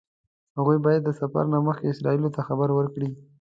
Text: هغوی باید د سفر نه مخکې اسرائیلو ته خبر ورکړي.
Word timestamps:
هغوی 0.57 0.77
باید 0.85 1.01
د 1.05 1.09
سفر 1.21 1.43
نه 1.53 1.59
مخکې 1.67 1.85
اسرائیلو 1.89 2.33
ته 2.35 2.41
خبر 2.47 2.69
ورکړي. 2.73 3.09